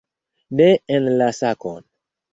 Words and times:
Ne 0.61 0.69
en 0.97 1.11
la 1.21 1.31
sakon! 1.41 1.81